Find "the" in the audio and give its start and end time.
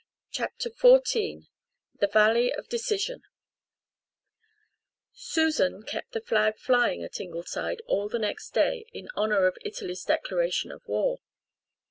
1.99-2.07, 6.13-6.21, 8.09-8.17